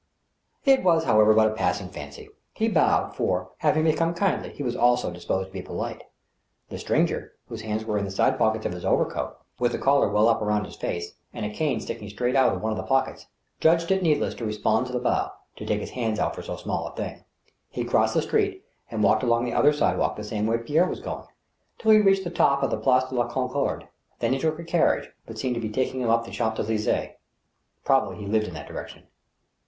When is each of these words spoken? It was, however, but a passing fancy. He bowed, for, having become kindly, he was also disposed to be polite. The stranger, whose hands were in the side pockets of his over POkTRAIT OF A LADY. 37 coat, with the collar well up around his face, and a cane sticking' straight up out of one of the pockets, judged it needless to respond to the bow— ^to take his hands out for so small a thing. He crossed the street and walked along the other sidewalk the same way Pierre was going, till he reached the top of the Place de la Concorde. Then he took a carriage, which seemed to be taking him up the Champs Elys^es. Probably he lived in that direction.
It 0.65 0.81
was, 0.81 1.03
however, 1.03 1.31
but 1.31 1.49
a 1.49 1.53
passing 1.53 1.89
fancy. 1.89 2.29
He 2.55 2.67
bowed, 2.67 3.15
for, 3.15 3.51
having 3.59 3.83
become 3.83 4.15
kindly, 4.15 4.49
he 4.51 4.63
was 4.63 4.75
also 4.75 5.11
disposed 5.11 5.49
to 5.49 5.53
be 5.53 5.61
polite. 5.61 6.01
The 6.69 6.79
stranger, 6.79 7.33
whose 7.49 7.61
hands 7.61 7.85
were 7.85 7.99
in 7.99 8.05
the 8.05 8.09
side 8.09 8.39
pockets 8.39 8.65
of 8.65 8.71
his 8.71 8.83
over 8.83 9.05
POkTRAIT 9.05 9.19
OF 9.19 9.21
A 9.21 9.21
LADY. 9.21 9.37
37 9.59 9.59
coat, 9.59 9.63
with 9.63 9.71
the 9.73 9.77
collar 9.77 10.09
well 10.09 10.27
up 10.27 10.41
around 10.41 10.65
his 10.65 10.75
face, 10.75 11.13
and 11.35 11.45
a 11.45 11.51
cane 11.51 11.79
sticking' 11.79 12.09
straight 12.09 12.35
up 12.35 12.47
out 12.49 12.55
of 12.55 12.63
one 12.63 12.71
of 12.71 12.79
the 12.79 12.83
pockets, 12.83 13.27
judged 13.59 13.91
it 13.91 14.01
needless 14.01 14.33
to 14.33 14.43
respond 14.45 14.87
to 14.87 14.91
the 14.91 14.97
bow— 14.97 15.33
^to 15.57 15.67
take 15.67 15.81
his 15.81 15.91
hands 15.91 16.17
out 16.17 16.33
for 16.33 16.41
so 16.41 16.55
small 16.55 16.87
a 16.87 16.95
thing. 16.95 17.23
He 17.69 17.83
crossed 17.85 18.15
the 18.15 18.23
street 18.23 18.63
and 18.89 19.03
walked 19.03 19.21
along 19.21 19.45
the 19.45 19.53
other 19.53 19.71
sidewalk 19.71 20.15
the 20.15 20.23
same 20.23 20.47
way 20.47 20.57
Pierre 20.57 20.87
was 20.87 20.99
going, 20.99 21.27
till 21.77 21.91
he 21.91 21.99
reached 21.99 22.23
the 22.23 22.31
top 22.31 22.63
of 22.63 22.71
the 22.71 22.77
Place 22.77 23.03
de 23.03 23.13
la 23.13 23.27
Concorde. 23.27 23.87
Then 24.17 24.33
he 24.33 24.39
took 24.39 24.57
a 24.57 24.63
carriage, 24.63 25.11
which 25.27 25.37
seemed 25.37 25.53
to 25.53 25.61
be 25.61 25.69
taking 25.69 26.01
him 26.01 26.09
up 26.09 26.25
the 26.25 26.31
Champs 26.31 26.59
Elys^es. 26.59 27.11
Probably 27.85 28.17
he 28.17 28.25
lived 28.25 28.47
in 28.47 28.55
that 28.55 28.67
direction. 28.67 29.03